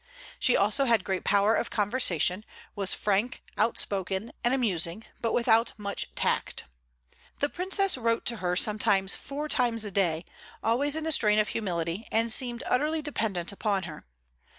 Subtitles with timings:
[0.39, 2.43] She also had great power of conversation,
[2.75, 6.63] was frank, outspoken, and amusing, but without much tact.
[7.37, 10.25] The Princess wrote to her sometimes four times a day,
[10.63, 14.07] always in the strain of humility, and seemed utterly dependent upon her.